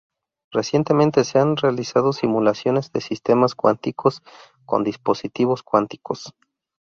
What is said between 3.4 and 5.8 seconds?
cuánticos con dispositivos